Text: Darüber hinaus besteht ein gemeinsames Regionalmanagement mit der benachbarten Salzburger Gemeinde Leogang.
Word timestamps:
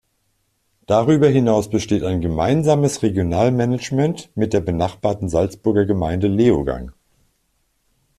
Darüber 0.87 1.27
hinaus 1.27 1.69
besteht 1.69 2.01
ein 2.03 2.21
gemeinsames 2.21 3.03
Regionalmanagement 3.03 4.31
mit 4.35 4.51
der 4.51 4.59
benachbarten 4.59 5.29
Salzburger 5.29 5.85
Gemeinde 5.85 6.27
Leogang. 6.27 6.91